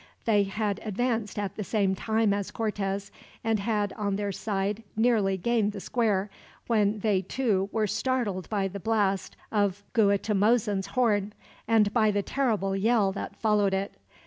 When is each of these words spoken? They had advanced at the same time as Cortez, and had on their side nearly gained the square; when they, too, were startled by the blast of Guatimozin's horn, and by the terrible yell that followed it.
They 0.25 0.45
had 0.45 0.79
advanced 0.83 1.37
at 1.37 1.57
the 1.57 1.63
same 1.63 1.93
time 1.93 2.33
as 2.33 2.49
Cortez, 2.49 3.11
and 3.43 3.59
had 3.59 3.93
on 3.93 4.15
their 4.15 4.31
side 4.31 4.81
nearly 4.95 5.37
gained 5.37 5.73
the 5.73 5.79
square; 5.79 6.31
when 6.65 7.01
they, 7.01 7.21
too, 7.21 7.69
were 7.71 7.85
startled 7.85 8.49
by 8.49 8.67
the 8.67 8.79
blast 8.79 9.35
of 9.51 9.83
Guatimozin's 9.93 10.87
horn, 10.87 11.33
and 11.67 11.93
by 11.93 12.09
the 12.09 12.23
terrible 12.23 12.75
yell 12.75 13.11
that 13.11 13.35
followed 13.35 13.75
it. 13.75 13.93